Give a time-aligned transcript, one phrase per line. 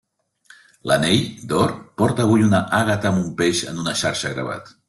[0.91, 1.19] L'anell,
[1.51, 4.79] d'or, porta avui una àgata amb un peix en una xarxa gravat.